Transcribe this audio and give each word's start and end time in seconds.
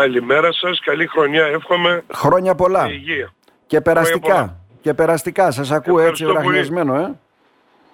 Καλημέρα 0.00 0.52
σας, 0.52 0.80
καλή 0.80 1.06
χρονιά, 1.06 1.44
εύχομαι. 1.44 2.04
Χρόνια 2.14 2.54
πολλά. 2.54 2.86
Και 2.86 2.92
υγεία. 2.92 3.32
Και 3.66 3.80
περαστικά. 3.80 4.56
Και 4.80 4.94
περαστικά. 4.94 5.50
Σας 5.50 5.70
ακούω 5.70 6.00
έτσι 6.00 6.24
ουραγνιασμένο, 6.24 6.94
ε. 6.94 7.18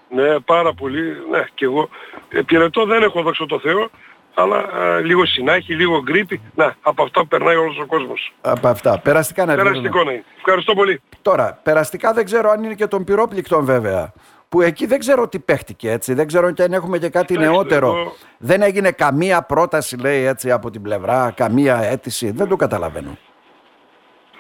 Ναι, 0.08 0.40
πάρα 0.40 0.72
πολύ. 0.74 1.16
Ναι, 1.30 1.44
και 1.54 1.64
εγώ. 1.64 1.88
Ε, 2.28 2.40
πυρετό 2.40 2.84
δεν 2.84 3.02
έχω 3.02 3.22
δόξα 3.22 3.46
τω 3.46 3.58
Θεώ, 3.58 3.90
αλλά 4.34 4.56
α, 4.56 5.00
λίγο 5.00 5.26
συνάχη, 5.26 5.74
λίγο 5.74 6.02
γκρίπη. 6.02 6.40
Να, 6.54 6.76
από 6.80 7.02
αυτά 7.02 7.26
περνάει 7.26 7.56
όλος 7.56 7.78
ο 7.78 7.86
κόσμος. 7.86 8.32
Από 8.40 8.68
αυτά. 8.68 8.98
Περαστικά 8.98 9.44
να 9.44 9.54
Περαστικό 9.54 10.04
να 10.04 10.12
είναι. 10.12 10.24
Ευχαριστώ 10.36 10.74
πολύ. 10.74 11.00
Τώρα, 11.22 11.60
περαστικά 11.62 12.12
δεν 12.12 12.24
ξέρω 12.24 12.50
αν 12.50 12.62
είναι 12.62 12.74
και 12.74 12.86
των 12.86 13.04
πυρόπληκτων 13.04 13.64
βέβαια. 13.64 14.12
Που 14.54 14.60
εκεί 14.60 14.86
δεν 14.86 14.98
ξέρω 14.98 15.28
τι 15.28 15.38
παίχτηκε 15.38 15.90
έτσι. 15.90 16.14
Δεν 16.14 16.26
ξέρω 16.26 16.50
και 16.52 16.62
αν 16.62 16.72
έχουμε 16.72 16.98
και 16.98 17.08
κάτι 17.08 17.26
Κοιτάξτε, 17.34 17.52
νεότερο. 17.52 17.86
εγώ- 17.86 18.16
Δεν 18.38 18.62
έγινε 18.62 18.90
καμία 18.90 19.42
πρόταση, 19.42 19.96
λέει 19.96 20.24
έτσι, 20.24 20.50
από 20.50 20.70
την 20.70 20.82
πλευρά, 20.82 21.32
καμία 21.36 21.76
αίτηση. 21.82 22.30
Δεν 22.30 22.48
το 22.48 22.56
καταλαβαίνω. 22.56 23.18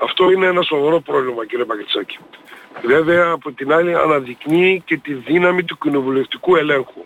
Αυτό 0.02 0.30
είναι 0.30 0.46
ένα 0.46 0.62
σοβαρό 0.62 1.00
πρόβλημα 1.00 1.46
κύριε 1.46 1.64
Παγκετσάκη. 1.64 2.18
Βέβαια 2.86 3.30
από 3.30 3.52
την 3.52 3.72
άλλη 3.72 3.94
αναδεικνύει 3.94 4.82
και 4.84 4.96
τη 4.96 5.14
δύναμη 5.14 5.64
του 5.64 5.78
κοινοβουλευτικού 5.78 6.56
ελέγχου. 6.56 7.04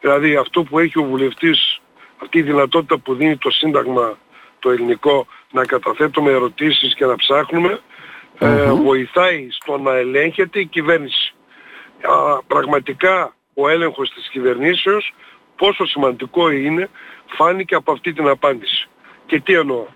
Δηλαδή 0.00 0.36
αυτό 0.36 0.62
που 0.62 0.78
έχει 0.78 0.98
ο 0.98 1.02
βουλευτής, 1.04 1.80
αυτή 2.22 2.38
η 2.38 2.42
δυνατότητα 2.42 2.98
που 2.98 3.14
δίνει 3.14 3.36
το 3.36 3.50
Σύνταγμα 3.50 4.18
το 4.58 4.70
ελληνικό 4.70 5.26
να 5.50 5.64
καταθέτουμε 5.64 6.30
ερωτήσεις 6.30 6.94
και 6.94 7.04
να 7.06 7.16
ψάχνουμε, 7.16 7.80
ε, 8.38 8.72
βοηθάει 8.72 9.48
στο 9.50 9.78
να 9.78 9.94
ελέγχεται 9.96 10.60
η 10.60 10.66
κυβέρνηση. 10.66 11.34
Α, 12.04 12.42
πραγματικά 12.46 13.34
ο 13.54 13.68
έλεγχος 13.68 14.10
της 14.10 14.28
κυβερνήσεως 14.28 15.14
πόσο 15.56 15.86
σημαντικό 15.86 16.50
είναι 16.50 16.88
φάνηκε 17.26 17.74
από 17.74 17.92
αυτή 17.92 18.12
την 18.12 18.28
απάντηση. 18.28 18.88
Και 19.26 19.40
τι 19.40 19.54
εννοώ. 19.54 19.86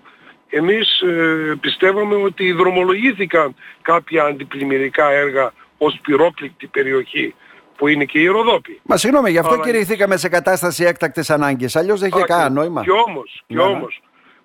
Εμείς 0.49 1.01
ε, 1.01 1.57
πιστεύαμε 1.61 2.15
ότι 2.15 2.51
δρομολογήθηκαν 2.51 3.55
κάποια 3.81 4.23
αντιπλημμυρικά 4.23 5.09
έργα 5.11 5.53
ως 5.77 5.99
πυρόπληκτη 6.03 6.67
περιοχή 6.67 7.35
που 7.77 7.87
είναι 7.87 8.05
και 8.05 8.19
η 8.19 8.25
Ροδόπη. 8.27 8.79
Μα 8.83 8.97
συγγνώμη, 8.97 9.31
γι' 9.31 9.37
αυτό 9.37 9.53
Αλλά- 9.53 9.63
κηρυχθήκαμε 9.63 10.17
σε 10.17 10.29
κατάσταση 10.29 10.83
έκτακτης 10.83 11.29
ανάγκης. 11.29 11.75
Αλλιώς 11.75 11.99
δεν 11.99 12.09
είχε 12.09 12.17
Άκου, 12.19 12.27
κανένα 12.27 12.49
νόημα. 12.49 12.81
Και 12.83 12.91
όμως, 12.91 13.43
και 13.47 13.55
Ναι, 13.55 13.63
ναι. 13.63 13.69
όμως, 13.69 14.01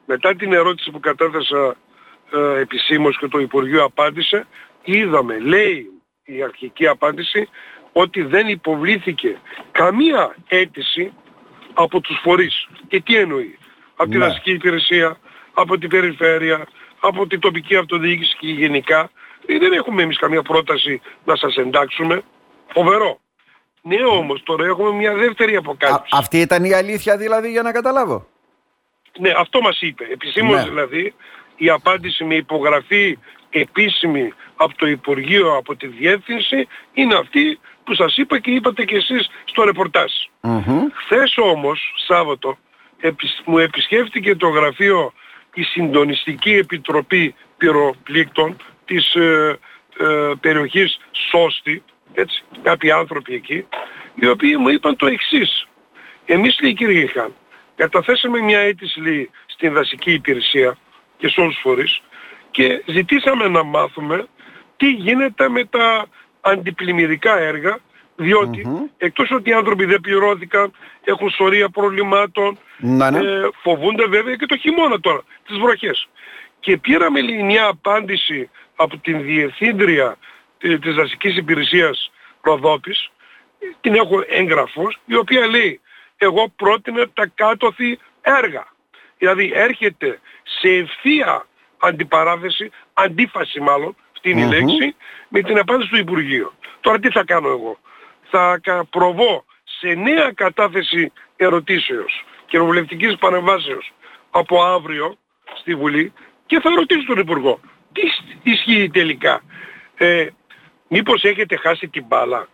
μετά 0.06 0.34
την 0.36 0.52
ερώτηση 0.52 0.90
που 0.90 1.00
κατέθεσα 1.00 1.74
ε, 2.32 2.60
επισήμως 2.60 3.18
και 3.18 3.28
το 3.28 3.38
Υπουργείο 3.38 3.84
απάντησε, 3.84 4.46
είδαμε, 4.84 5.38
λέει 5.38 5.90
η 6.24 6.42
αρχική 6.42 6.86
απάντηση, 6.86 7.48
ότι 7.92 8.22
δεν 8.22 8.48
υποβλήθηκε 8.48 9.38
καμία 9.72 10.36
αίτηση 10.48 11.12
από 11.74 12.00
τους 12.00 12.18
φορείς. 12.22 12.66
Και 12.88 13.00
τι 13.00 13.16
εννοεί; 13.16 13.58
Από 13.96 14.10
την 14.10 14.18
Ναι. 14.18 14.26
αστική 14.26 14.50
υπηρεσία, 14.50 15.16
από 15.54 15.78
την 15.78 15.88
περιφέρεια, 15.88 16.66
από 17.00 17.26
την 17.26 17.40
τοπική 17.40 17.76
αυτοδιοίκηση 17.76 18.36
και 18.36 18.46
γενικά. 18.48 19.10
Ε, 19.46 19.58
Δεν 19.58 19.72
έχουμε 19.72 20.02
εμείς 20.02 20.18
καμία 20.18 20.42
πρόταση 20.42 21.00
να 21.24 21.36
σας 21.36 21.56
εντάξουμε. 21.56 22.22
Φοβερό. 22.72 23.18
Ναι 23.82 24.04
όμως 24.04 24.42
τώρα 24.42 24.64
έχουμε 24.66 24.90
μια 24.90 25.14
δεύτερη 25.14 25.54
Α, 25.54 25.58
αποκάλυψη. 25.58 26.08
αυτή 26.12 26.40
ήταν 26.40 26.64
η 26.64 26.72
αλήθεια 26.72 27.16
δηλαδή 27.16 27.50
για 27.50 27.62
να 27.62 27.72
καταλάβω; 27.72 28.26
Ναι, 29.18 29.32
αυτό 29.36 29.60
μας 29.60 29.80
είπε. 29.80 30.04
Επισήμως 30.12 30.56
Ναι. 30.56 30.68
δηλαδή 30.68 31.14
η 31.56 31.68
απάντηση 31.70 32.24
με 32.24 32.34
υπογραφή 32.34 33.18
επίσημη 33.60 34.32
από 34.56 34.76
το 34.76 34.86
Υπουργείο, 34.86 35.56
από 35.56 35.76
τη 35.76 35.86
Διεύθυνση 35.86 36.68
είναι 36.92 37.14
αυτή 37.14 37.58
που 37.84 37.94
σας 37.94 38.16
είπα 38.16 38.38
και 38.38 38.50
είπατε 38.50 38.84
και 38.84 38.96
εσείς 38.96 39.28
στο 39.44 39.64
ρεπορτάζ. 39.64 40.12
Μμμ. 40.40 40.86
Χθες 40.94 41.34
όμως, 41.36 41.92
Σάββατο, 42.06 42.58
επισ- 43.00 43.42
μου 43.44 43.58
επισκέφτηκε 43.58 44.34
το 44.36 44.48
γραφείο 44.48 45.12
η 45.54 45.62
Συντονιστική 45.62 46.52
Επιτροπή 46.52 47.34
Πυροπλήκτων 47.56 48.56
της 48.84 49.14
ε, 49.14 49.58
ε, 49.98 50.32
περιοχής 50.40 50.98
Σώστη, 51.30 51.82
έτσι, 52.14 52.42
κάποιοι 52.62 52.90
άνθρωποι 52.90 53.34
εκεί, 53.34 53.66
οι 54.14 54.26
οποίοι 54.28 54.56
μου 54.58 54.68
είπαν 54.68 54.96
το 54.96 55.06
εξής. 55.06 55.66
Εμείς, 56.26 56.58
λέει 56.62 56.74
κύριε 56.74 57.06
Χάν, 57.06 57.34
καταθέσαμε 57.76 58.40
μια 58.40 58.58
αίτηση 58.58 59.00
λέει, 59.00 59.30
στην 59.46 59.72
δασική 59.72 60.12
υπηρεσία 60.12 60.76
και 61.16 61.28
σε 61.28 61.40
όλους 61.40 61.52
τους 61.54 61.62
φορείς 61.62 62.00
και 62.54 62.82
ζητήσαμε 62.86 63.48
να 63.48 63.62
μάθουμε 63.62 64.26
τι 64.76 64.90
γίνεται 64.90 65.48
με 65.48 65.64
τα 65.64 66.06
αντιπλημμυρικά 66.40 67.38
έργα 67.38 67.78
διότι 68.16 68.90
εκτός 68.96 69.30
ότι 69.30 69.50
οι 69.50 69.52
άνθρωποι 69.52 69.84
δεν 69.84 70.00
πληρώθηκαν, 70.00 70.72
έχουν 71.04 71.30
σωρία 71.30 71.68
προβλημάτων, 71.68 72.58
Ναι, 72.78 73.10
ναι. 73.10 73.18
ε, 73.18 73.48
φοβούνται 73.62 74.06
βέβαια 74.06 74.36
και 74.36 74.46
το 74.46 74.56
χειμώνα 74.56 75.00
τώρα, 75.00 75.22
τις 75.46 75.58
βροχές. 75.58 76.08
Και 76.60 76.76
πήραμε 76.78 77.20
λέει, 77.22 77.42
μια 77.42 77.66
απάντηση 77.66 78.50
από 78.76 78.96
την 78.96 79.22
Διευθύντρια 79.22 80.16
ε, 80.58 80.78
της 80.78 80.94
Δασικής 80.94 81.36
Υπηρεσίας 81.36 82.10
Ροδόπης, 82.40 83.10
ε, 83.58 83.66
την 83.80 83.94
έχω 83.94 84.24
έγγραφος, 84.28 84.98
η 85.06 85.16
οποία 85.16 85.46
λέει 85.46 85.80
εγώ 86.16 86.52
πρότεινα 86.56 87.08
τα 87.14 87.26
κάτωθι 87.34 87.98
έργα. 88.20 88.66
Δηλαδή 89.18 89.52
έρχεται 89.54 90.20
σε 90.60 90.68
ευθεία 90.68 91.46
αντιπαράθεση, 91.86 92.70
αντίφαση 92.94 93.60
μάλλον, 93.60 93.96
αυτή 94.14 94.30
είναι 94.30 94.40
η 94.40 94.48
λέξη, 94.48 94.96
με 95.28 95.40
την 95.40 95.58
απάντηση 95.58 95.88
του 95.88 95.96
Υπουργείου. 95.96 96.52
Τώρα 96.80 96.98
τι 96.98 97.10
θα 97.10 97.24
κάνω 97.24 97.48
εγώ; 97.48 97.78
Θα 98.30 98.58
κα- 98.62 98.84
προβώ 98.84 99.44
σε 99.64 99.88
νέα 99.94 100.32
κατάθεση 100.34 101.12
ερωτήσεως 101.36 102.24
και 102.46 102.58
ροβουλευτικής 102.58 103.16
παρεμβάσεως 103.16 103.92
από 104.30 104.62
αύριο 104.64 105.16
στη 105.60 105.74
Βουλή 105.74 106.12
και 106.46 106.60
θα 106.60 106.70
ρωτήσω 106.74 107.06
τον 107.06 107.18
Υπουργό. 107.18 107.60
Τι 107.92 108.00
ισ- 108.00 108.36
ισχύει 108.42 108.90
τελικά; 108.92 109.42
Ε, 109.96 110.26
μήπως 110.88 111.22
έχετε 111.24 111.56
χάσει 111.56 111.88
την 111.88 112.04
μπάλα; 112.06 112.48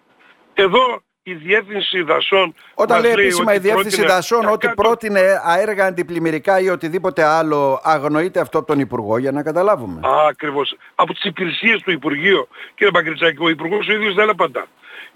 Εδώ 0.54 1.02
η 1.30 1.34
Διεύθυνση 1.34 2.02
Δασών 2.02 2.54
Όταν 2.74 2.96
μας 2.96 3.04
λέει 3.04 3.12
επίσημα 3.24 3.52
η 3.52 3.56
ότι 3.56 3.62
Διεύθυνση 3.66 3.96
πρότεινε 3.96 4.14
Δασών 4.14 4.42
τα 4.42 4.50
ότι 4.50 4.66
κάτω- 4.66 4.82
πρότεινε 4.82 5.20
αέργα 5.44 5.84
αντιπλημμυρικά 5.86 6.60
ή 6.60 6.68
οτιδήποτε 6.68 7.24
άλλο, 7.24 7.80
αγνοείται 7.82 8.40
αυτό 8.40 8.58
από 8.58 8.66
τον 8.66 8.78
Υπουργό 8.80 9.18
για 9.18 9.32
να 9.32 9.42
καταλάβουμε. 9.42 10.00
Α, 10.06 10.26
ακριβώς. 10.28 10.76
Από 10.94 11.12
τις 11.12 11.24
υπηρεσίες 11.24 11.80
του 11.82 11.90
Υπουργείου. 11.90 12.48
Κύριε 12.74 12.92
Παγκριτσάκη, 12.92 13.36
ο 13.42 13.48
Υπουργός 13.48 13.88
ο 13.88 13.92
ίδιος 13.92 14.14
δεν 14.14 14.30
απαντά. 14.30 14.66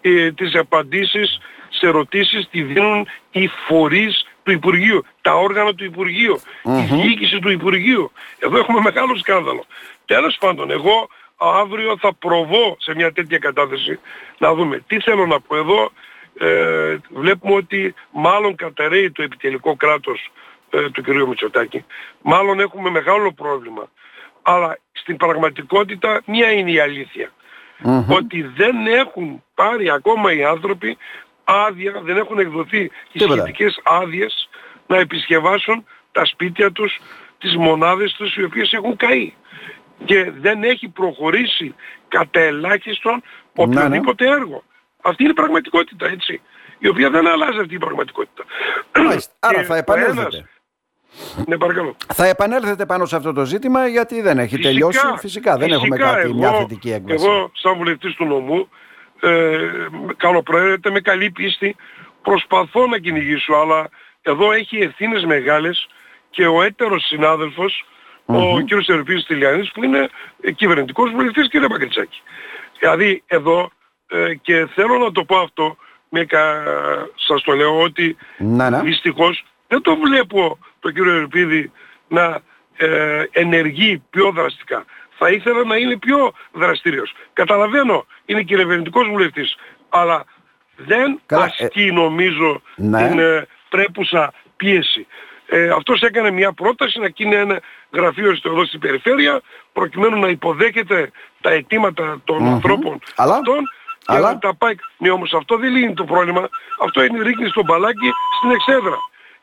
Ε, 0.00 0.32
τις 0.32 0.54
απαντήσεις 0.54 1.38
σε 1.68 1.86
ερωτήσεις 1.86 2.48
τη 2.50 2.62
δίνουν 2.62 3.06
οι 3.30 3.48
φορείς 3.68 4.26
του 4.42 4.50
Υπουργείου, 4.52 5.04
τα 5.22 5.34
όργανα 5.34 5.74
του 5.74 5.84
Υπουργείου, 5.84 6.40
η 6.64 6.94
διοίκηση 6.94 7.38
του 7.38 7.50
Υπουργείου. 7.50 8.12
Εδώ 8.38 8.58
έχουμε 8.58 8.80
μεγάλο 8.80 9.16
σκάνδαλο. 9.16 9.64
Τέλος 10.06 10.36
πάντων, 10.40 10.70
εγώ 10.70 11.08
αύριο 11.36 11.98
θα 11.98 12.14
προβώ 12.14 12.76
σε 12.78 12.94
μια 12.94 13.12
τέτοια 13.12 13.38
κατάθεση 13.38 13.98
να 14.38 14.54
δούμε 14.54 14.84
τι 14.86 15.00
θέλω 15.00 15.26
να 15.26 15.40
πω 15.40 15.56
εδώ. 15.56 15.90
Ε, 16.38 16.96
βλέπουμε 17.08 17.54
ότι 17.54 17.94
μάλλον 18.10 18.54
καταραίει 18.54 19.10
το 19.10 19.22
επιτελικό 19.22 19.76
κράτος 19.76 20.30
ε, 20.70 20.90
του 20.90 21.02
κ. 21.02 21.08
Μητσοτάκη. 21.08 21.84
Μάλλον 22.22 22.60
έχουμε 22.60 22.90
μεγάλο 22.90 23.32
πρόβλημα. 23.32 23.90
Αλλά 24.42 24.78
στην 24.92 25.16
πραγματικότητα 25.16 26.22
μία 26.26 26.52
είναι 26.52 26.70
η 26.70 26.80
αλήθεια. 26.80 27.32
Ότι 28.08 28.42
δεν 28.42 28.86
έχουν 28.86 29.42
πάρει 29.54 29.90
ακόμα 29.90 30.32
οι 30.32 30.44
άνθρωποι 30.44 30.96
άδεια, 31.44 32.00
δεν 32.02 32.16
έχουν 32.16 32.38
εκδοθεί 32.38 32.80
οι 32.82 32.90
Τίποτα. 33.12 33.34
σχετικές 33.34 33.80
άδειες 33.84 34.48
να 34.86 34.98
επισκευάσουν 34.98 35.86
τα 36.12 36.24
σπίτια 36.24 36.72
τους, 36.72 36.98
τις 37.38 37.56
μονάδες 37.56 38.12
τους 38.12 38.36
οι 38.36 38.44
οποίες 38.44 38.72
έχουν 38.72 38.96
καεί. 38.96 39.32
Και 40.04 40.30
δεν 40.40 40.62
έχει 40.62 40.88
προχωρήσει 40.88 41.74
κατά 42.08 42.40
ελάχιστον 42.40 43.12
Ναι, 43.58 43.64
ναι. 43.66 43.80
οποιοδήποτε 43.80 44.26
έργο. 44.26 44.62
Αυτή 45.02 45.22
είναι 45.22 45.32
η 45.32 45.34
πραγματικότητα, 45.34 46.06
έτσι. 46.06 46.40
Η 46.78 46.88
οποία 46.88 47.10
δεν 47.10 47.26
αλλάζει 47.26 47.58
αυτή 47.58 47.74
η 47.74 47.78
πραγματικότητα. 47.78 48.44
Μάλιστα. 49.04 49.32
Άρα 49.40 49.58
Και 49.58 49.64
θα 49.64 49.74
ο 49.74 49.76
επανέλθετε. 49.76 50.20
ένας- 50.20 50.44
Ναι, 51.46 51.58
παρακαλώ. 51.58 51.96
Θα 52.14 52.26
επανέλθετε 52.26 52.86
πάνω 52.86 53.04
σε 53.06 53.16
αυτό 53.16 53.32
το 53.32 53.44
ζήτημα 53.44 53.86
γιατί 53.86 54.20
δεν 54.20 54.38
έχει 54.38 54.58
τελειώσει. 54.58 54.98
Φυσικά 55.18 55.56
δεν 55.56 55.70
έχουμε 55.72 55.96
φυσικά, 55.96 56.14
κάτι, 56.14 56.34
μια 56.34 56.48
εγώ- 56.48 56.58
θετική 56.58 56.90
έκβαση. 56.92 57.24
Εγώ 57.24 57.50
σαν 57.54 57.74
βουλευτής 57.76 58.14
του 58.14 58.24
νομού 58.24 58.68
ε, 59.20 59.58
καλοπροαίρετε 60.16 60.90
με 60.90 61.00
καλή 61.00 61.30
πίστη 61.30 61.76
προσπαθώ 62.22 62.86
να 62.86 62.98
κυνηγήσω 62.98 63.54
αλλά 63.54 63.88
εδώ 64.22 64.52
έχει 64.52 64.76
ευθύνες 64.78 65.24
μεγάλες 65.24 65.88
και 66.30 66.46
ο 66.46 66.62
έτερος 66.62 67.04
συνάδελφος 67.06 67.84
ο 68.26 68.64
κ. 68.64 68.88
Ερπής 68.88 69.24
Τηλιανής 69.24 69.70
που 69.72 69.84
είναι 69.84 70.08
ε, 70.40 70.50
κυβερνητικός 70.50 71.10
βουλευτής 71.10 71.48
κ. 71.48 71.68
Παγκριτσάκη. 71.68 72.22
Δηλαδή 72.78 73.22
εδώ 73.26 73.70
ε, 74.06 74.34
και 74.34 74.66
θέλω 74.74 74.98
να 74.98 75.12
το 75.12 75.24
πω 75.24 75.36
αυτό 75.36 75.76
με 76.08 76.24
κα... 76.24 76.62
σας 77.14 77.42
το 77.42 77.52
λέω 77.52 77.80
ότι 77.80 78.16
Να, 78.38 78.70
ναι. 78.70 78.80
δυστυχώς 78.80 79.44
δεν 79.68 79.82
το 79.82 79.96
βλέπω 79.96 80.58
τον 80.80 80.94
κύριο 80.94 81.14
Ερπίδη 81.14 81.72
να 82.08 82.40
ε, 82.76 83.22
ενεργεί 83.30 84.02
πιο 84.10 84.30
δραστικά. 84.30 84.84
Θα 85.18 85.30
ήθελα 85.30 85.64
να 85.64 85.76
είναι 85.76 85.96
πιο 85.96 86.32
δραστήριος. 86.52 87.14
Καταλαβαίνω, 87.32 88.06
είναι 88.24 88.42
κυβερνητικός 88.42 89.08
βουλευτής, 89.08 89.56
αλλά 89.88 90.24
δεν 90.76 91.20
Καλά, 91.26 91.44
ασκεί 91.44 91.92
νομίζω 91.92 92.62
ναι. 92.76 93.08
την 93.08 93.18
ε, 93.18 93.46
πρέπουσα 93.68 94.32
πίεση. 94.56 95.06
Ε, 95.46 95.68
αυτός 95.68 96.00
έκανε 96.00 96.30
μια 96.30 96.52
πρόταση 96.52 96.98
να 96.98 97.08
γίνει 97.08 97.34
ένα 97.34 97.60
γραφείο 97.90 98.34
στο 98.34 98.50
εδώ 98.50 98.64
στην 98.64 98.80
περιφέρεια 98.80 99.40
προκειμένου 99.72 100.18
να 100.18 100.28
υποδέχεται 100.28 101.10
τα 101.40 101.50
αιτήματα 101.50 102.20
των 102.24 102.46
ανθρώπων 102.46 102.98
Αλλά... 103.16 103.34
αυτών 103.34 103.58
και 103.98 104.04
Αλλά... 104.06 104.32
να 104.32 104.38
τα 104.38 104.54
πάει. 104.54 104.74
Ναι 104.96 105.10
όμως 105.10 105.32
αυτό 105.34 105.56
δεν 105.56 105.72
λύνει 105.72 105.94
το 105.94 106.04
πρόβλημα. 106.04 106.48
Αυτό 106.84 107.04
είναι 107.04 107.22
ρίχνει 107.22 107.48
στο 107.48 107.62
μπαλάκι 107.62 108.10
στην 108.36 108.50
εξέδρα. 108.50 108.98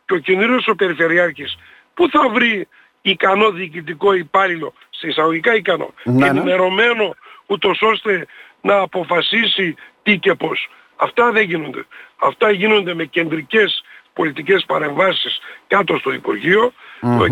Και 0.06 0.14
ο 0.14 0.18
καινούριο 0.18 0.60
ο 0.66 0.76
Περιφερειάρχης 0.76 1.58
πού 1.94 2.10
θα 2.10 2.30
βρει 2.30 2.68
ικανό 3.02 3.52
διοικητικό 3.52 4.14
υπάλληλο, 4.14 4.74
σε 4.90 5.08
εισαγωγικά 5.08 5.56
ικανό, 5.56 5.94
Ναι, 6.04 6.14
ναι. 6.14 6.28
ενημερωμένο 6.28 7.16
ούτως 7.46 7.82
ώστε 7.82 8.26
να 8.62 8.78
αποφασίσει 8.78 9.76
τι 10.04 10.18
και 10.18 10.34
πώς. 10.34 10.70
Αυτά 10.96 11.32
δεν 11.32 11.44
γίνονται. 11.44 11.86
Αυτά 12.18 12.52
γίνονται 12.52 12.94
με 12.94 13.06
κεντρικές 13.06 13.84
πολιτικές 14.14 14.64
παρεμβάσεις 14.68 15.40
κάτω 15.68 15.98
στο 15.98 16.12
υπουργειο 16.14 16.74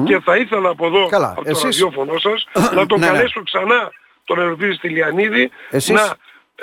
και 0.06 0.20
θα 0.20 0.38
ήθελα 0.38 0.70
από 0.70 0.86
εδώ, 0.86 1.08
Καλά, 1.08 1.30
από 1.30 1.44
το 1.44 1.50
εσείς- 1.50 1.64
ραδιόφωνο 1.64 2.18
σας, 2.20 2.48
να 2.76 2.86
τον 2.86 3.00
Ναι, 3.00 3.06
ναι. 3.10 3.12
καλέσω 3.14 3.44
ξανά 3.44 3.92
τον 4.24 4.40
Ευρωπίδη 4.40 4.74
Στυλιανίδη 4.74 5.50
Εσείς, 5.70 5.90
να... 5.96 6.02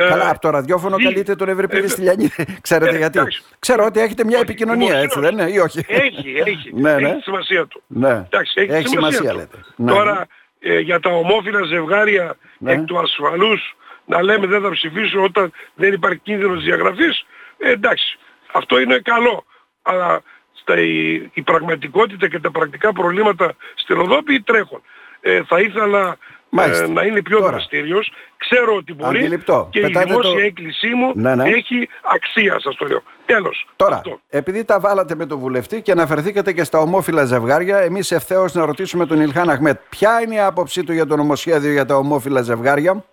ε, 0.05 0.09
καλά, 0.09 0.31
από 0.31 0.41
το 0.41 0.51
ραδιόφωνο 0.51 0.97
δει- 0.97 1.05
καλείτε 1.05 1.35
τον 1.37 1.49
Ευρυπίδη 1.49 1.85
ε, 1.85 1.89
στη 1.89 2.01
Λιανίδη. 2.01 2.47
Ξέρετε 2.61 2.95
ε, 2.95 2.99
γιατί. 2.99 3.19
εντάξει. 3.19 3.43
Ξέρω 3.59 3.85
ότι 3.85 4.01
έχετε 4.01 4.25
μια 4.25 4.37
όχι, 4.39 4.45
επικοινωνία, 4.45 4.97
έτσι 4.99 5.19
δημοσίως. 5.19 5.37
δεν 5.37 5.47
είναι, 5.47 5.57
ή 5.57 5.59
όχι; 5.59 5.85
Έχει, 5.89 6.35
έχει. 6.47 6.71
Ναι, 6.75 6.95
ναι. 7.01 7.07
Έχει 7.09 7.17
τη 7.17 7.23
σημασία 7.23 7.67
του. 7.67 7.83
Ναι. 7.87 8.09
Εντάξει, 8.11 8.61
έχει, 8.61 8.73
Έχει 8.73 8.83
τη 8.83 8.89
σημασία, 8.89 9.19
σημασία, 9.19 9.31
του. 9.33 9.37
λέτε. 9.57 9.65
Ναι, 9.77 9.93
Τώρα 9.93 10.27
ε, 10.61 10.79
για 10.79 11.01
τα 11.01 11.11
ομόφυλα 11.11 11.63
ζευγάρια 11.65 12.37
Ναι. 12.59 12.73
εκ 12.73 12.85
του 12.85 12.99
ασφαλούς 12.99 13.77
να 14.05 14.23
λέμε 14.23 14.47
δεν 14.47 14.63
θα 14.63 14.71
ψηφίσω 14.71 15.23
όταν 15.23 15.53
δεν 15.75 15.93
υπάρχει 15.93 16.19
κίνδυνος 16.19 16.63
διαγραφής, 16.65 17.27
ε, 17.59 17.71
εντάξει, 17.71 18.19
αυτό 18.53 18.81
είναι 18.81 18.99
καλό. 18.99 19.45
Αλλά 19.87 20.21
στα, 20.53 20.81
η, 20.81 21.13
η 21.33 21.43
πραγματικότητα 21.43 22.29
και 22.29 22.39
τα 22.41 22.51
πρακτικά 22.51 22.93
προβλήματα 22.93 23.55
στην 23.75 23.99
Οδόπη 23.99 24.41
τρέχουν. 24.41 24.83
Ε, 25.21 25.43
θα 25.47 25.61
ήθελα 25.61 26.17
Μάλιστα. 26.49 26.85
ε, 26.85 26.89
να 26.89 27.03
είναι 27.03 27.23
πιο 27.23 27.39
Τώρα. 27.39 27.51
δραστήριος. 27.51 28.13
Ξέρω 28.37 28.75
ότι 28.75 28.95
μπορεί 28.95 29.19
Αντιληπτό. 29.19 29.69
και 29.71 29.81
Πετάτε 29.81 30.05
η 30.05 30.09
δημόσια 30.09 30.33
το- 30.33 30.39
έκκλησή 30.39 30.89
μου 30.89 31.13
Ναι, 31.15 31.35
ναι. 31.35 31.49
έχει 31.49 31.89
αξία 32.15 32.61
σας 32.61 32.77
το 32.77 32.87
λέω. 32.87 33.03
Τέλος. 33.27 33.67
Τώρα, 33.77 33.97
Αυτό. 33.97 34.21
επειδή 34.29 34.65
τα 34.65 34.81
βάλατε 34.81 35.15
με 35.15 35.27
τον 35.27 35.39
βουλευτή 35.39 35.83
και 35.83 35.93
αναφερθήκατε 35.93 36.53
και 36.53 36.65
στα 36.65 36.79
ομόφυλα 36.79 37.25
ζευγάρια, 37.25 37.79
εμείς 37.79 38.11
ευθέως 38.11 38.53
να 38.55 38.65
ρωτήσουμε 38.65 39.07
τον 39.07 39.21
Ηλχάν 39.21 39.51
Αχμέτ, 39.51 39.81
ποια 39.89 40.21
είναι 40.25 40.35
η 40.35 40.39
άποψή 40.41 40.85
του 40.85 40.93
για 40.93 41.07
το 41.07 41.17
νομοσχέδιο 41.17 41.73
για 41.73 41.85
τα 41.85 41.97
ομόφυλα 41.97 42.43
ζευγάρια, 42.43 43.05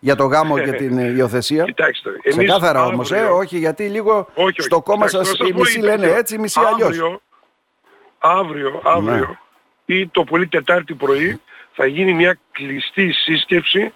για 0.00 0.16
το 0.16 0.24
γάμο 0.24 0.58
και 0.58 0.72
την 0.72 0.98
υιοθεσία. 1.16 1.64
Κοιτάξτε, 1.74 2.10
εμείς 2.22 2.36
Ξεκάθαρα 2.36 2.84
όμως, 2.84 3.10
ε, 3.12 3.16
αύριο- 3.16 3.36
όχι, 3.36 3.58
γιατί 3.58 3.88
λίγο 3.88 4.28
Όχι, 4.34 4.46
όχι. 4.48 4.60
στο 4.62 4.82
κόμμα 4.82 5.06
Κοιτάξτε, 5.06 5.24
σας 5.24 5.38
να 5.38 5.44
σας 5.44 5.48
οι 5.48 5.52
πω 5.52 5.58
μισοί 5.58 5.78
είναι 5.78 5.86
λένε 5.86 6.02
τέτοιο. 6.02 6.18
έτσι, 6.18 6.34
οι 6.34 6.38
μισοί 6.38 6.60
αλλιώς. 6.72 6.88
Αύριο, 6.88 7.20
αύριο, 8.18 8.80
αύριο 8.84 9.38
ή 9.84 10.06
το 10.08 10.24
πολύ 10.24 10.46
Τετάρτη 10.48 10.94
πρωί 10.94 11.40
θα 11.72 11.86
γίνει 11.86 12.12
μια 12.12 12.38
κλειστή 12.52 13.12
σύσκεψη 13.12 13.92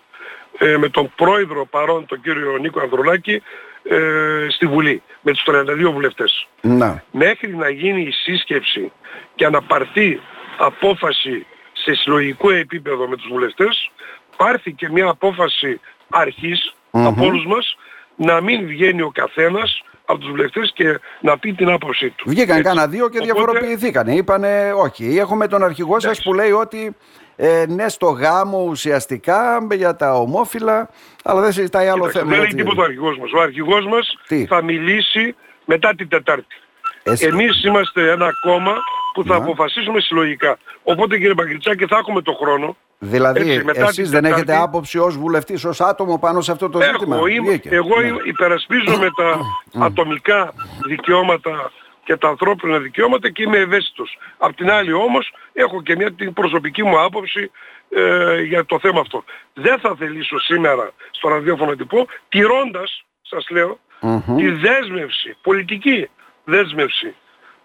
ε, 0.59 0.77
με 0.77 0.89
τον 0.89 1.13
πρόεδρο 1.17 1.67
παρόν, 1.67 2.07
τον 2.07 2.21
κύριο 2.21 2.57
Νίκο 2.57 2.81
Ανδρουλάκη, 2.81 3.43
ε, 3.83 4.47
στη 4.51 4.67
Βουλή, 4.67 5.03
με 5.21 5.33
τους 5.33 5.43
32 5.47 5.91
βουλευτές. 5.93 6.49
Να. 6.61 7.05
Μέχρι 7.11 7.57
να 7.57 7.69
γίνει 7.69 8.03
η 8.03 8.11
σύσκεψη 8.11 8.93
και 9.35 9.49
να 9.49 9.63
πάρθει 9.63 10.21
απόφαση 10.59 11.47
σε 11.73 11.95
συλλογικό 11.95 12.51
επίπεδο 12.51 13.09
με 13.09 13.17
τους 13.17 13.27
βουλευτές, 13.31 13.91
πάρθηκε 14.37 14.91
μια 14.91 15.09
απόφαση 15.09 15.81
αρχής 16.11 16.75
από 16.91 17.25
όλους 17.25 17.47
μας 17.47 17.77
να 18.17 18.41
μην 18.41 18.67
βγαίνει 18.67 19.03
ο 19.03 19.11
καθένας 19.15 19.83
από 20.05 20.19
τους 20.19 20.29
βουλευτές 20.31 20.73
και 20.75 21.01
να 21.21 21.39
πει 21.39 21.53
την 21.53 21.69
άποψή 21.71 22.11
του. 22.11 22.25
Βγήκαν 22.29 22.59
Έτσι. 22.59 22.69
κάνα 22.69 22.87
δύο 22.89 23.09
και 23.09 23.19
Οπότε, 23.19 23.33
διαφοροποιηθήκαν. 23.33 24.07
Είπανε 24.07 24.73
όχι. 24.77 25.17
Έχουμε 25.19 25.47
τον 25.49 25.63
αρχηγό 25.63 25.93
σας 25.95 26.05
Εντάξει. 26.05 26.23
που 26.23 26.35
λέει 26.35 26.51
ότι 26.51 26.97
ε, 27.37 27.65
ναι 27.69 27.89
στο 27.89 28.07
γάμο 28.07 28.63
ουσιαστικά 28.69 29.67
για 29.73 29.97
τα 29.97 30.15
ομόφυλα, 30.15 30.89
αλλά 31.25 31.41
δεν 31.41 31.53
συζητάει 31.53 31.87
άλλο 31.87 31.97
κοίταξε, 31.97 32.19
θέμα. 32.19 32.31
δεν 32.31 32.39
λέει 32.39 32.47
έτσι. 32.47 32.57
τίποτα 32.57 32.81
ο 32.81 32.85
αρχηγός 32.85 33.19
μας. 33.19 33.33
Ο 33.33 33.41
αρχηγός 33.41 33.87
μας 33.87 34.19
Τι; 34.29 34.47
θα 34.47 34.63
μιλήσει 34.63 35.35
μετά 35.65 35.95
την 35.95 36.09
Τετάρτη. 36.09 36.57
Εσύ- 37.05 37.27
Εμείς 37.27 37.65
είμαστε 37.65 38.11
ένα 38.11 38.31
κόμμα 38.43 38.75
που 39.15 39.25
θα 39.25 39.39
Να. 39.39 39.45
αποφασίσουμε 39.45 40.01
συλλογικά. 40.01 40.59
Οπότε 40.83 41.19
κύριε 41.19 41.35
Παγκριτσάκη 41.35 41.87
θα 41.87 41.97
έχουμε 41.97 42.23
το 42.23 42.33
χρόνο 42.33 42.77
Δηλαδή, 42.99 43.41
Έτσι, 43.51 43.65
μετά 43.65 43.81
εσείς 43.81 43.95
την 43.95 44.05
δεν 44.11 44.23
Τετάρτη- 44.23 44.49
έχετε 44.49 44.63
άποψη 44.63 44.99
ως 44.99 45.17
βουλευτής, 45.19 45.65
ως 45.65 45.81
άτομο 45.81 46.19
πάνω 46.19 46.41
σε 46.41 46.53
αυτό 46.53 46.69
το 46.69 46.81
ζήτημα; 46.83 47.17
Έχω, 47.17 47.27
είμαι, 47.27 47.49
Βγήκε. 47.51 47.69
εγώ 47.69 48.01
Ναι. 48.01 48.07
είμαι- 48.07 48.23
υπερασπίζομαι 48.25 49.09
τα 49.17 49.39
ατομικά 49.85 50.53
δικαιώματα 50.87 51.73
και 52.05 52.17
τα 52.17 52.29
ανθρώπινα 52.29 52.79
δικαιώματα 52.79 53.31
και 53.31 53.43
είμαι 53.43 53.57
ευαίσθητος. 53.59 54.19
Απ' 54.39 54.55
την 54.55 54.71
άλλη 54.71 54.93
όμως 54.93 55.33
έχω 55.53 55.83
και 55.83 55.97
μια 55.97 56.13
την 56.13 56.33
προσωπική 56.33 56.83
μου 56.83 57.01
άποψη 57.01 57.51
ε, 57.97 58.41
για 58.43 58.65
το 58.65 58.79
θέμα 58.79 59.01
αυτό. 59.01 59.25
Δεν 59.55 59.79
θα 59.79 59.95
θελήσω 59.99 60.39
σήμερα 60.39 60.93
στο 61.11 61.29
ραδιόφωνο 61.29 61.71
να 61.71 61.77
την 61.77 61.87
πω, 61.87 62.07
τηρώντας, 62.29 63.05
σας 63.23 63.47
λέω, 63.51 63.79
Μμμ. 64.01 64.37
τη 64.37 64.51
δέσμευση, 64.51 65.37
πολιτική 65.43 66.09
δέσμευση 66.45 67.15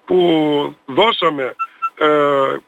που 0.05 0.15
δώσαμε, 0.85 1.55
ε, 1.99 2.05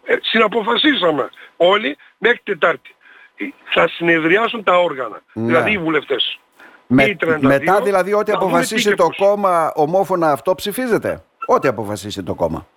ε, 0.03 0.17
συναποφασίσαμε 0.21 1.29
όλοι 1.57 1.97
μέχρι 2.17 2.39
Τετάρτη. 2.43 2.95
Ε, 3.35 3.45
Θα 3.73 3.87
συνεδριάσουν 3.87 4.63
τα 4.63 4.79
όργανα, 4.79 5.21
Ναι. 5.33 5.45
δηλαδή 5.45 5.71
οι 5.71 5.77
βουλευτές. 5.77 6.39
Με- 6.87 7.03
οι 7.03 7.15
32, 7.15 7.47
μετά 7.47 7.81
δηλαδή 7.81 8.13
ό,τι 8.13 8.31
να 8.31 8.37
δούμε 8.39 8.49
αποφασίσει 8.51 8.83
τι 8.83 8.89
και 8.89 8.95
το 8.95 9.05
πώς. 9.07 9.17
κόμμα 9.17 9.71
ομόφωνα 9.75 10.31
αυτό 10.31 10.55
ψηφίζεται; 10.55 11.23
Ό,τι 11.45 11.67
αποφασίσει 11.67 12.23
το 12.23 12.35
κόμμα. 12.35 12.67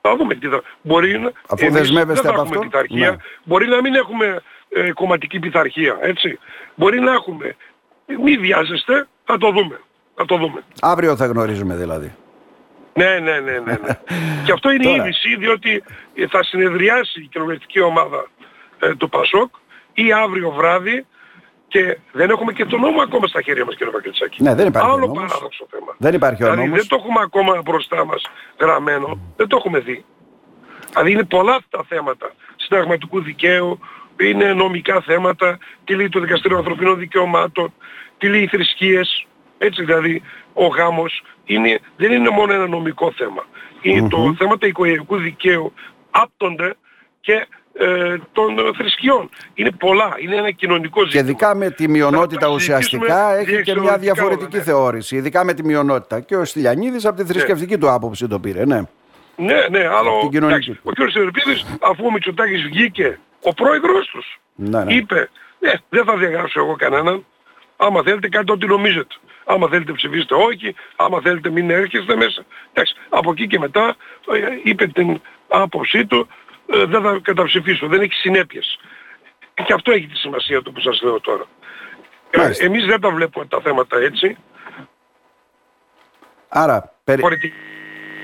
Θα 0.00 0.16
δούμε 0.16 0.34
τι 0.34 0.48
θα... 0.48 0.62
Μπορεί 0.82 1.18
να... 1.18 1.32
Αφού 1.48 1.64
εμείς 1.64 1.72
δεσμεύεστε 1.78 2.22
δεν 2.28 2.34
θα 2.34 2.40
από 2.40 2.40
έχουμε 2.40 2.56
αυτό, 2.56 2.68
πειθαρχία. 2.68 3.10
ναι. 3.10 3.16
Μπορεί 3.44 3.68
να 3.68 3.80
μην 3.80 3.94
έχουμε 3.94 4.42
ε, 4.68 4.92
κομματική 4.92 5.38
πειθαρχία, 5.38 5.98
έτσι. 6.00 6.38
Μπορεί 6.74 7.00
να 7.00 7.12
έχουμε. 7.12 7.56
Μη 8.22 8.36
βιάζεστε, 8.38 9.08
θα 9.24 9.38
το 9.38 9.50
δούμε. 9.50 9.80
Θα 10.14 10.24
το 10.24 10.36
δούμε. 10.36 10.62
Αύριο 10.80 11.16
θα 11.16 11.26
γνωρίζουμε 11.26 11.74
δηλαδή. 11.76 12.14
Ναι, 12.96 13.18
ναι, 13.18 13.40
ναι, 13.40 13.58
ναι. 13.58 13.78
ναι. 13.82 13.98
και 14.44 14.52
αυτό 14.52 14.70
είναι 14.70 14.84
Τώρα. 14.84 14.96
είδηση 14.96 15.36
διότι 15.36 15.82
ε, 16.14 16.26
θα 16.26 16.44
συνεδριάσει 16.44 17.20
η 17.20 17.26
κοινοβουλευτική 17.26 17.80
ομάδα 17.80 18.26
ε, 18.78 18.94
του 18.94 19.08
ΠΑΣΟΚ 19.08 19.54
ή 19.92 20.12
αύριο 20.12 20.50
βράδυ 20.50 21.06
και 21.68 21.98
δεν 22.12 22.30
έχουμε 22.30 22.52
και 22.52 22.64
τον 22.64 22.80
νόμο 22.80 23.02
ακόμα 23.02 23.26
στα 23.26 23.42
χέρια 23.42 23.64
μας 23.64 23.76
κύριε 23.76 23.92
Βακελτσάκη. 23.92 24.42
Ναι, 24.42 24.54
δεν 24.54 24.66
υπάρχει 24.66 24.88
ο 24.88 24.92
Άλλο 24.92 25.06
νόμος. 25.06 25.26
παράδοξο 25.26 25.66
θέμα. 25.70 25.94
Δεν 25.98 26.14
υπάρχει 26.14 26.42
ο 26.42 26.46
δηλαδή 26.46 26.64
νόμος. 26.64 26.78
δεν 26.78 26.88
το 26.88 26.96
έχουμε 27.00 27.20
ακόμα 27.22 27.62
μπροστά 27.64 28.04
μας 28.04 28.22
γραμμένο, 28.60 29.18
δεν 29.36 29.46
το 29.48 29.56
έχουμε 29.56 29.78
δει. 29.78 30.04
Δηλαδή 30.90 31.10
είναι 31.12 31.24
πολλά 31.24 31.58
τα 31.70 31.84
θέματα 31.88 32.32
συνταγματικού 32.56 33.22
δικαίου, 33.22 33.80
είναι 34.20 34.52
νομικά 34.52 35.00
θέματα, 35.00 35.58
τι 35.84 35.94
λέει 35.94 36.08
το 36.08 36.20
Δικαστήριο 36.20 36.56
Ανθρωπινών 36.56 36.98
Δικαιωμάτων, 36.98 37.72
τι 38.18 38.28
λέει 38.28 38.42
οι 38.42 38.46
θρησκείες, 38.46 39.26
έτσι 39.58 39.84
δηλαδή 39.84 40.22
ο 40.52 40.66
γάμος 40.66 41.22
είναι, 41.44 41.78
δεν 41.96 42.12
είναι 42.12 42.28
μόνο 42.30 42.52
ένα 42.52 42.66
νομικό 42.66 43.12
θέμα. 43.16 43.46
Είναι 43.82 44.08
το 44.08 44.34
θέμα 44.38 44.58
του 44.58 44.66
οικογενειακού 44.66 45.16
δικαίου 45.16 45.72
άπτονται 46.10 46.74
και 47.20 47.46
ε, 47.78 48.16
των 48.32 48.56
θρησκειών. 48.76 49.30
Είναι 49.54 49.70
πολλά, 49.70 50.14
είναι 50.18 50.36
ένα 50.36 50.50
κοινωνικό 50.50 51.00
Και 51.02 51.06
ζήτημα. 51.10 51.28
ειδικά 51.28 51.54
με 51.54 51.70
τη 51.70 51.88
μειονότητα 51.88 52.40
Θα 52.40 52.46
τα 52.46 52.52
ουσιαστικά 52.52 53.30
συζητήσουμε 53.30 53.56
έχει 53.56 53.62
και 53.62 53.72
μια 53.80 53.82
διεξοδικά 53.82 53.98
διαφορετική 53.98 54.56
όλα, 54.56 54.64
ναι. 54.64 54.70
θεώρηση. 54.70 55.16
Ειδικά 55.16 55.44
με 55.44 55.54
τη 55.54 55.64
μειονότητα. 55.64 56.20
Και 56.20 56.36
ο 56.36 56.44
Στυλιανίδης 56.44 57.04
από 57.04 57.16
τη 57.16 57.24
θρησκευτική 57.24 57.78
του 57.78 57.90
άποψη 57.90 58.28
το 58.28 58.38
πήρε. 58.40 58.64
Ναι. 58.64 58.82
Ναι, 59.36 59.66
ναι, 59.70 59.86
άλλο 59.86 60.18
την 60.20 60.30
κοινωνική. 60.30 60.70
εντάξει, 60.70 60.80
ο 60.82 60.90
κ. 61.06 61.10
Σερπίδης 61.10 61.66
αφού 61.80 62.06
ο 62.06 62.10
Μητσοτάκης 62.12 62.62
βγήκε 62.62 63.18
ο 63.42 63.54
πρόεδρος 63.54 64.06
τους 64.06 64.40
Ναι, 64.54 64.84
ναι. 64.84 64.94
είπε 64.94 65.28
ναι, 65.58 65.72
δεν 65.88 66.04
θα 66.04 66.16
διαγράψω 66.16 66.60
εγώ 66.60 66.76
κανέναν 66.76 67.24
άμα 67.76 68.02
θέλετε 68.02 68.28
κάντε 68.28 68.52
ό,τι 68.52 68.66
νομίζετε 68.66 69.14
άμα 69.46 69.68
θέλετε 69.68 69.92
ψηφίστε 69.92 70.34
όχι 70.34 70.74
άμα 70.96 71.20
θέλετε 71.20 71.50
μην 71.50 71.70
έρχεστε 71.70 72.16
μέσα 72.16 72.44
εντάξει, 72.72 72.94
από 73.08 73.30
εκεί 73.30 73.46
και 73.46 73.58
μετά 73.58 73.96
ε, 74.32 74.38
είπε 74.62 74.86
την 74.86 75.20
άποψή 75.48 76.06
του 76.06 76.28
ε, 76.72 76.84
δεν 76.84 77.02
θα 77.02 77.18
καταψηφίσω, 77.22 77.86
δεν 77.86 78.00
έχει 78.00 78.12
συνέπειες 78.12 78.78
και 79.64 79.72
αυτό 79.72 79.92
έχει 79.92 80.06
τη 80.06 80.16
σημασία 80.16 80.62
του 80.62 80.72
που 80.72 80.80
σας 80.80 81.02
λέω 81.02 81.20
τώρα 81.20 81.44
ε, 82.30 82.38
Μάλιστα. 82.38 82.64
εμείς 82.64 82.84
δεν 82.86 83.00
τα 83.00 83.10
βλέπουμε 83.10 83.46
τα 83.46 83.60
θέματα 83.60 83.98
έτσι 83.98 84.36
Άρα, 86.48 86.92
περι... 87.04 87.20
Πολιτική 87.22 87.54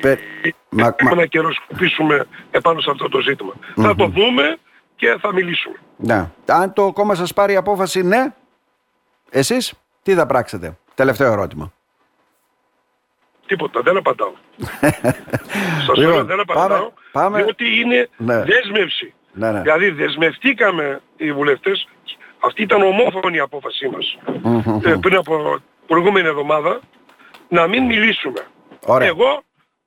περι- 0.01 0.21
μα- 0.69 0.83
μα- 0.83 0.95
Έχουμε 0.99 1.15
να 1.21 1.27
καιροσκοπήσουμε 1.27 2.27
επάνω 2.51 2.81
σε 2.81 2.91
αυτό 2.91 3.09
το 3.09 3.21
ζητημα 3.21 3.53
Θα 3.75 3.95
το 3.95 4.07
δούμε 4.07 4.57
και 4.97 5.17
θα 5.21 5.33
μιλήσουμε. 5.33 5.77
Ναι. 5.97 6.31
Αν 6.47 6.73
το 6.73 6.93
κόμμα 6.93 7.15
σας 7.15 7.33
πάρει 7.33 7.57
απόφαση 7.57 8.03
ναι, 8.03 8.35
εσείς 9.31 9.73
τι 10.03 10.15
θα 10.15 10.27
πράξετε; 10.27 10.79
Τελευταίο 11.03 11.33
ερώτημα. 11.33 11.73
Τίποτα, 13.47 13.81
δεν 13.81 13.97
απαντάω. 13.97 14.33
Σας 15.87 15.97
Λοιπόν, 15.97 16.15
λέω 16.15 16.25
δεν 16.25 16.41
απαντάω, 16.41 16.67
πάμε- 16.69 16.93
πάμε. 17.13 17.43
διότι 17.43 17.81
είναι 17.81 18.09
Ναι. 18.17 18.43
δέσμευση. 18.43 19.15
Ναι, 19.33 19.51
ναι. 19.51 19.61
Δηλαδή 19.61 19.91
δεσμευτήκαμε 19.91 21.01
οι 21.17 21.33
βουλευτές, 21.33 21.89
αυτή 22.45 22.63
ήταν 22.63 22.83
ομόφωνη 22.83 23.37
η 23.37 23.41
απόφασή 23.41 23.89
μας 23.89 24.19
ε, 24.85 24.95
πριν 25.01 25.17
από 25.17 25.61
προηγούμενη 25.87 26.27
εβδομάδα, 26.29 26.81
να 27.49 27.67
μην 27.67 27.85
μιλήσουμε. 27.85 28.41
Ωραία. 28.87 29.09
Εγώ 29.09 29.43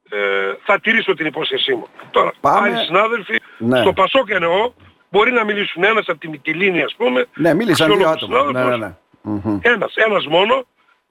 ε, 0.10 0.18
θα 0.64 0.80
τηρήσω 0.80 1.14
την 1.14 1.26
υπόσχεσή 1.26 1.74
μου. 1.74 1.88
Τώρα, 2.12 2.32
Πάμε. 2.42 2.68
άλλοι 2.70 2.86
συνάδελφοι, 2.86 3.42
Ναι. 3.58 3.80
στο 3.82 3.94
ΠΑΣΟΚ 3.94 4.30
εννοώ, 4.30 4.74
μπορεί 5.12 5.32
να 5.32 5.44
μιλήσουν 5.44 5.84
ένας 5.84 6.08
από 6.08 6.20
τη 6.20 6.28
Μυτιλίνη 6.30 6.82
ας 6.84 6.94
πούμε. 6.98 7.26
Ναι, 7.36 7.54
μίλησαν 7.54 7.96
δύο 7.98 8.10
αξιόλογα 8.10 8.46
άτομα. 8.50 8.52
Ναι, 8.52 8.60
ναι, 8.60 8.74
συνάδελφος. 8.74 8.80
ναι. 8.80 8.94
Μμμ. 9.44 9.60
Ένας, 9.62 9.96
ένας 9.96 10.26
μόνο, 10.28 10.66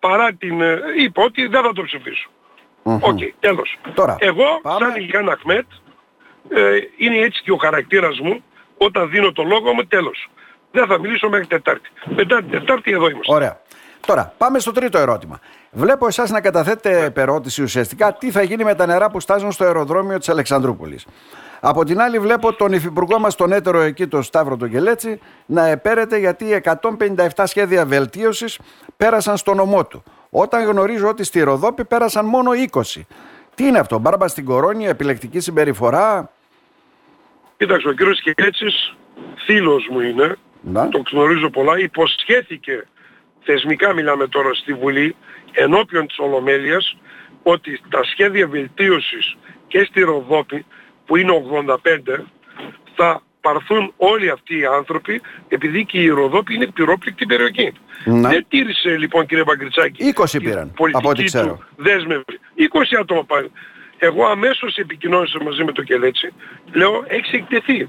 παρά 0.08 0.32
την... 0.32 0.61
ε, 0.61 0.78
είπα 0.99 1.23
ότι 1.23 1.46
δεν 1.46 1.62
θα 1.62 1.73
το 1.73 1.82
ψηφίσω. 1.82 2.28
Μμμ. 2.82 2.99
Οκ, 3.00 3.18
τέλος. 3.40 3.78
Τώρα, 3.94 4.16
Εγώ, 4.18 4.44
πάμε. 4.62 4.78
σαν 4.78 4.94
Ιλχάν 4.97 5.28
Αχμέτ, 5.28 5.66
ε, 6.49 6.78
είναι 6.96 7.16
έτσι 7.16 7.42
και 7.42 7.52
ο 7.52 7.56
χαρακτήρας 7.56 8.18
μου, 8.20 8.44
όταν 8.76 9.11
δίνω 9.11 9.32
το 9.32 9.42
λόγο 9.42 9.73
μου, 9.73 9.87
τέλος. 9.87 10.28
Δεν 10.70 10.87
θα 10.87 10.99
μιλήσω 10.99 11.28
μέχρι 11.28 11.46
Τετάρτη. 11.46 11.88
Μετά 12.04 12.37
την 12.37 12.50
Τετάρτη 12.50 12.92
εδώ 12.92 13.08
είμαστε. 13.08 13.34
Ωραία. 13.34 13.61
Τώρα, 14.06 14.34
πάμε 14.38 14.58
στο 14.58 14.73
τρίτο 14.73 14.99
ερώτημα. 14.99 15.40
Βλέπω 15.70 16.06
εσάς 16.06 16.30
να 16.30 16.40
καταθέτετε 16.40 17.04
επερώτηση 17.04 17.62
ουσιαστικά 17.62 18.12
τι 18.12 18.30
θα 18.30 18.42
γίνει 18.42 18.64
με 18.64 18.75
τα 18.75 18.87
νερά 18.87 19.11
που 19.11 19.20
στάζουν 19.20 19.52
στο 19.52 19.64
αεροδρόμιο 19.64 20.18
της 20.18 20.28
Αλεξανδρούπολης. 20.28 21.06
Από 21.66 21.85
την 21.85 22.00
άλλη 22.00 22.18
βλέπω 22.18 22.52
τον 22.52 22.73
υφυπουργό 22.73 23.18
μας 23.18 23.35
τον 23.35 23.52
έτερο 23.52 23.80
εκεί, 23.80 24.06
τον 24.06 24.23
Σταύρο 24.23 24.56
τον 24.56 24.71
Κελέτσι, 24.71 25.21
να 25.47 25.66
επέρεται 25.66 26.18
γιατί 26.18 26.62
157 26.64 27.44
σχέδια 27.44 27.87
βελτίωσης 27.87 28.59
πέρασαν 28.97 29.37
στο 29.37 29.54
νομό 29.54 29.87
του. 29.87 30.02
Όταν 30.30 30.64
γνωρίζω 30.64 31.09
ότι 31.09 31.25
στη 31.25 31.40
Ροδόπη 31.42 31.85
πέρασαν 31.85 32.26
μόνο 32.26 32.50
20. 32.73 32.80
Τι 33.54 33.66
είναι 33.66 33.78
αυτό, 33.78 33.99
μπάρμπα 33.99 34.28
στην 34.28 34.44
κορώνη, 34.44 34.87
επιλεκτική 34.87 35.40
συμπεριφορά; 35.40 36.30
Κοίταξε, 37.56 37.88
ο 37.88 37.92
κύριος 37.92 38.21
Κέτσης 38.35 38.97
φίλος 39.44 39.88
μου 39.90 40.00
είναι, 40.00 40.37
Να. 40.61 40.88
τον 40.88 41.02
γνωρίζω 41.12 41.50
πολλά, 41.50 41.78
υποσχέθηκε, 41.78 42.87
θεσμικά 43.42 43.92
μιλάμε 43.92 44.26
τώρα 44.26 44.54
στη 44.54 44.73
Βουλή, 44.73 45.16
ενώπιον 45.52 46.06
της 46.06 46.18
Ολομέλειας, 46.18 46.97
ότι 47.42 47.80
τα 47.88 48.04
σχέδια 48.04 48.47
βελτίωσης 48.49 49.37
και 49.66 49.85
στη 49.85 50.00
Ροδόπη, 50.00 50.66
που 51.06 51.16
είναι 51.16 51.32
85, 51.66 51.76
θα 52.94 53.23
παρθούν 53.40 53.92
όλοι 53.96 54.30
αυτοί 54.30 54.58
οι 54.58 54.64
άνθρωποι, 54.64 55.20
επειδή 55.49 55.84
και 55.84 55.99
η 55.99 56.08
Ροδόπη 56.08 56.54
είναι 56.54 56.66
πυρόπληκτη 56.66 57.26
περιοχή. 57.26 57.73
Να. 58.04 58.28
Δεν 58.28 58.46
τήρησε 58.49 58.96
λοιπόν 58.96 59.26
κύριε 59.26 59.44
Μπαγκριτσάκη 59.44 60.14
20 60.16 60.25
την 60.30 60.42
πήραν, 60.42 60.73
πολιτική 60.76 61.06
από 61.06 61.08
ό,τι 61.08 61.25
ξέρω. 61.25 61.46
του 61.46 61.82
δέσμευση. 61.82 62.38
20 62.73 62.99
άτομα 63.00 63.25
πάλι. 63.25 63.50
Εγώ 63.99 64.26
αμέσως 64.26 64.76
επικοινώνησα 64.76 65.42
μαζί 65.42 65.64
με 65.64 65.73
το 65.73 65.82
Κελέτσι. 65.82 66.32
Λέω 66.73 67.04
έχεις 67.06 67.32
εκτεθεί. 67.32 67.88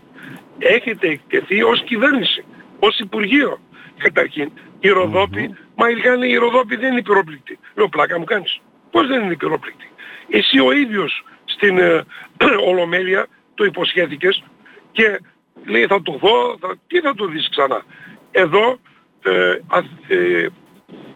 Έχετε 0.58 1.08
εκτεθεί 1.08 1.64
ως 1.64 1.84
κυβέρνηση, 1.84 2.46
ως 2.80 3.00
Υπουργείο. 3.00 3.60
Καταρχήν, 3.98 4.52
η 4.80 4.90
ροδοπη 4.90 5.56
μα 5.76 5.90
η 5.90 6.30
η 6.30 6.36
Ροδόπη 6.36 6.76
δεν 6.76 6.92
είναι 6.92 7.02
πυρόπληκτη. 7.02 7.60
Λέω 7.76 7.90
πλάκα 7.90 8.20
μου 8.20 8.24
κάνεις. 8.24 8.62
Πώς 8.92 9.08
δεν 9.08 9.24
είναι 9.24 9.36
πυρόπληκτη. 9.36 9.90
Εσύ 10.30 10.60
ο 10.60 10.72
ίδιος 10.72 11.24
στην 11.56 11.78
ε, 11.78 12.04
Ολομέλεια 12.70 13.28
το 13.54 13.64
υποσχέθηκες 13.64 14.44
και 14.92 15.20
λέει 15.66 15.86
θα 15.86 16.02
το 16.02 16.12
δω, 16.12 16.58
θα, 16.60 16.76
τι 16.88 17.00
θα 17.00 17.14
το 17.14 17.26
δεις 17.26 17.50
ξανά. 17.50 17.84
Εδώ 18.32 18.80
ε, 19.24 19.60
α, 19.68 19.80
ε, 20.08 20.48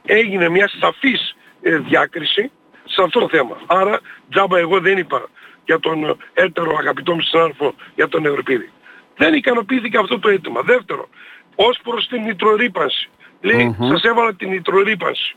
έγινε 0.06 0.50
μια 0.50 0.70
σαφής 0.80 1.36
ε, 1.62 1.78
διάκριση 1.78 2.52
σε 2.84 3.02
αυτό 3.04 3.20
το 3.20 3.30
θέμα. 3.30 3.58
Άρα 3.66 4.00
τζάμπα 4.30 4.60
εγώ 4.60 4.80
δεν 4.80 4.98
είπα 4.98 5.30
για 5.66 5.80
τον 5.80 6.04
ε, 6.04 6.16
έτερο 6.34 6.78
αγαπητό 6.78 7.14
μου 7.14 7.22
συνάδελφο 7.22 7.74
για 7.96 8.08
τον 8.08 8.26
Ευρωπίδη. 8.26 8.72
Δεν 9.16 9.34
ικανοποιήθηκε 9.34 9.98
αυτό 9.98 10.20
το 10.20 10.30
αίτημα. 10.30 10.62
Δεύτερο, 10.62 11.10
ως 11.56 11.80
προς 11.84 12.08
την 12.08 12.24
νητρορύπανση. 12.24 13.10
Λέει, 13.42 13.76
σας 13.80 14.02
έβαλα 14.04 14.34
την 14.36 14.50
νητρορύπανση 14.50 15.36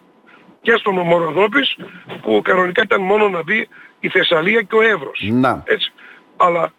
και 0.62 0.76
στον 0.76 0.99
Ομοροδόπης 0.99 1.76
που 2.23 2.40
κανονικά 2.44 2.82
ήταν 2.82 3.00
μόνο 3.00 3.28
να 3.28 3.42
μπει 3.42 3.68
η 4.02 4.09
Θεσσαλία 4.09 4.62
και 4.62 4.75
ο 4.75 4.82
Εύρος. 4.82 5.21
Να. 5.30 5.62
Έτσι. 5.66 5.92
Αλλά 6.37 6.73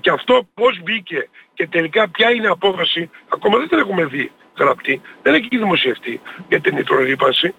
και 0.00 0.10
αυτό 0.10 0.48
πώς 0.54 0.80
μπήκε 0.82 1.28
και 1.54 1.66
τελικά 1.66 2.08
ποια 2.08 2.30
είναι 2.30 2.46
η 2.46 2.54
απόφαση, 2.58 3.10
ακόμα 3.28 3.58
δεν 3.58 3.68
την 3.68 3.78
έχουμε 3.78 4.04
δει 4.04 4.30
γραπτή, 4.58 5.00
δεν 5.22 5.34
έχει 5.34 5.48
δημοσιευτεί 5.50 6.20
για 6.48 6.60
την 6.60 6.74
νητρορύπανση 6.74 7.54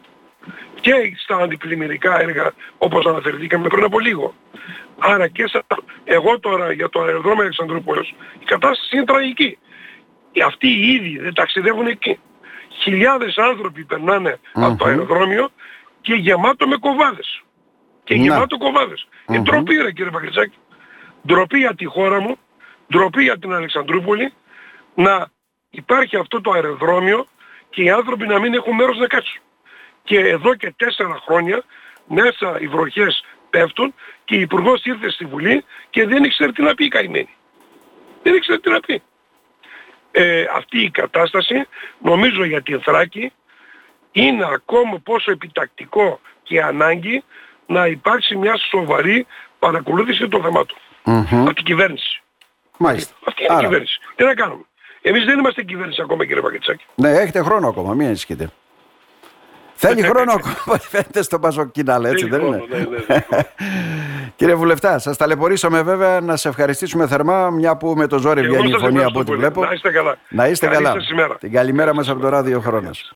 και 0.82 0.93
στα 1.24 1.36
αντιπλημμυρικά 1.38 2.22
έργα 2.22 2.53
όπως 2.77 3.05
αναφερθήκαμε 3.05 3.67
πριν 3.67 3.84
από 3.84 4.00
λίγο. 4.00 4.34
Άρα 5.00 5.27
και 5.27 5.48
σαν 5.48 5.63
εγώ 6.03 6.39
τώρα 6.39 6.72
για 6.72 6.89
το 6.89 7.01
αεροδρόμιο 7.01 7.41
Αλεξανδρούπολης 7.41 8.10
η 8.39 8.46
κατάσταση 8.46 8.96
είναι 8.96 9.05
τραγική. 9.05 9.58
Οι 10.32 10.41
Αυτοί 10.41 10.67
οι 10.67 10.93
ίδιοι 10.93 11.20
δεν 11.20 11.34
ταξιδεύουν 11.34 11.88
εκεί. 11.88 12.20
Χιλιάδες 12.82 13.38
άνθρωποι 13.38 13.84
περνάνε 13.84 14.39
από 14.53 14.75
το 14.77 14.86
αεροδρόμιο 14.86 15.50
και 16.01 16.13
γεμάτο 16.13 16.67
με 16.67 16.77
κοβάδες. 16.77 17.43
Και 18.04 18.16
Να. 18.16 18.22
γεμάτο 18.22 18.58
κοβάδες. 18.58 19.08
Ε, 19.28 19.40
ντροπή 19.40 19.76
ρε 19.76 19.92
κύριε 19.92 20.12
Παγκριτσάκη. 20.12 20.58
Ντροπή 21.28 21.58
για 21.58 21.76
τη 21.76 21.86
χώρα 21.86 22.22
μου, 22.22 22.38
ντροπή 22.92 23.24
για 23.24 23.40
την 23.40 23.54
Αλεξανδρούπολη 23.54 24.34
να 24.96 25.28
υπάρχει 25.70 26.18
αυτό 26.18 26.42
το 26.42 26.52
αεροδρόμιο 26.52 27.28
και 27.70 27.84
οι 27.84 27.90
άνθρωποι 27.90 28.28
να 28.28 28.40
μην 28.40 28.54
έχουν 28.54 28.76
μέρος 28.76 28.98
να 28.98 29.08
κάτσουν. 29.08 29.42
Και 30.04 30.20
εδώ 30.20 30.56
και 30.56 30.74
τέσσερα 30.78 31.20
χρόνια 31.26 31.64
μέσα 32.08 32.60
οι 32.60 32.68
βροχές 32.68 33.26
πέφτουν 33.50 33.94
και 34.26 34.36
η 34.36 34.40
Υπουργός 34.40 34.84
ήρθε 34.84 35.10
στη 35.10 35.26
Βουλή 35.26 35.66
και 35.90 36.06
δεν 36.06 36.24
ήξερε 36.24 36.52
τι 36.52 36.62
να 36.62 36.74
πει 36.74 36.86
η 36.86 36.88
καημένη. 36.88 37.30
Δεν 38.24 38.36
ήξερε 38.36 38.60
τι 38.60 38.70
να 38.70 38.80
πει. 38.80 39.02
Ε, 40.12 40.46
αυτή 40.56 40.82
η 40.82 40.90
κατάσταση 40.90 41.68
νομίζω 42.00 42.44
για 42.44 42.62
την 42.62 42.82
Θράκη 42.82 43.32
είναι 44.12 44.46
ακόμα 44.54 45.00
πόσο 45.00 45.32
επιτακτικό 45.32 46.20
και 46.44 46.62
ανάγκη 46.62 47.24
να 47.65 47.88
υπάρξει 47.88 48.36
μια 48.36 48.53
σοβαρή 48.70 49.25
παρακολούθηση 49.60 50.27
των 50.27 50.41
θεμάτων. 50.41 50.77
Μμμ. 51.03 51.41
Από 51.41 51.53
την 51.53 51.63
κυβέρνηση. 51.65 52.22
Μάλιστα. 52.77 53.13
Αυτή 53.27 53.43
είναι 53.43 53.53
η 53.53 53.55
Άρα, 53.55 53.63
κυβέρνηση. 53.65 54.00
Τι 54.15 54.24
να 54.24 54.34
κάνουμε. 54.34 54.63
Εμείς 55.01 55.25
δεν 55.25 55.39
είμαστε 55.39 55.63
κυβέρνηση 55.63 56.01
ακόμα 56.01 56.25
κύριε 56.25 56.41
Πακετσάκη. 56.41 56.86
Ναι, 56.96 57.10
έχετε 57.10 57.41
χρόνο 57.41 57.67
ακόμα, 57.67 57.93
μην 57.93 58.08
ανησυχείτε. 58.08 58.50
Θέλει 59.86 60.01
χρόνο 60.01 60.32
ακόμα, 60.32 60.77
φαίνεται 60.91 61.22
στον 61.22 61.41
Πασοκίναλ, 61.41 62.03
έτσι 62.03 62.27
δεν 62.29 62.41
είναι; 62.41 62.63
Ναι, 62.70 62.77
ναι, 62.77 62.86
ναι. 63.08 63.24
Κύριε 64.36 64.55
Βουλευτά, 64.55 65.00
σας 65.00 65.17
ταλαιπωρήσαμε 65.17 65.82
βέβαια 65.82 66.22
να 66.22 66.36
σε 66.36 66.48
ευχαριστήσουμε 66.50 67.08
θερμά, 67.08 67.50
μια 67.50 67.77
που 67.77 67.93
με 67.98 68.08
το 68.08 68.17
ζόρι 68.20 68.39
Και 68.41 68.46
εγώ 68.46 68.55
βγαίνει 68.55 68.70
η 68.70 68.72
σας 68.72 68.82
φωνή 68.82 68.96
ευχαριστώ 68.96 69.10
από 69.10 69.20
ό,τι 69.20 69.27
πολύ. 69.29 69.39
βλέπω. 69.39 69.65
Να 69.65 69.72
είστε 69.74 69.91
καλά. 69.91 70.17
Να 70.29 70.48
είστε 70.48 70.67
Καλή 70.67 70.84
καλά. 70.84 71.00
σας 71.00 71.10
ημέρα. 71.10 71.36
Την 71.38 71.51
καλημέρα 71.51 71.93
μας 71.93 72.10
από 72.10 72.20
το 72.20 72.29
ράδιο 72.29 72.60
Χρόνος. 72.60 73.12